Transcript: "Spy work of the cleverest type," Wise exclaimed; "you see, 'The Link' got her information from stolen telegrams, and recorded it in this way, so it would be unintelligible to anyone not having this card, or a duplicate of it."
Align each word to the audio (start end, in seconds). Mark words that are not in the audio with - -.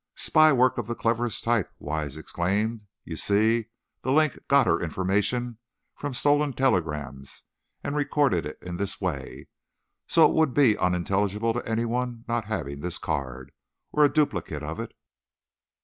"Spy 0.15 0.51
work 0.51 0.79
of 0.79 0.87
the 0.87 0.95
cleverest 0.95 1.43
type," 1.43 1.69
Wise 1.77 2.17
exclaimed; 2.17 2.85
"you 3.03 3.15
see, 3.15 3.67
'The 4.01 4.11
Link' 4.11 4.47
got 4.47 4.65
her 4.65 4.81
information 4.81 5.59
from 5.95 6.15
stolen 6.15 6.53
telegrams, 6.53 7.43
and 7.83 7.95
recorded 7.95 8.43
it 8.47 8.57
in 8.63 8.77
this 8.77 8.99
way, 8.99 9.47
so 10.07 10.27
it 10.27 10.33
would 10.33 10.55
be 10.55 10.75
unintelligible 10.75 11.53
to 11.53 11.69
anyone 11.69 12.25
not 12.27 12.45
having 12.45 12.79
this 12.79 12.97
card, 12.97 13.51
or 13.91 14.03
a 14.03 14.11
duplicate 14.11 14.63
of 14.63 14.79
it." 14.79 14.95